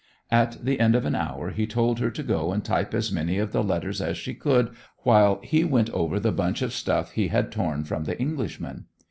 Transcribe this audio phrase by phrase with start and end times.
[0.31, 3.37] At the end of an hour he told her to go and type as many
[3.37, 4.71] of the letters as she could
[5.03, 8.85] while he went over the bunch of stuff he had torn from the Englishman.